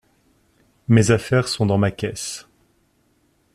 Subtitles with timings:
[0.87, 2.47] Mes affaires sont dans ma caisse.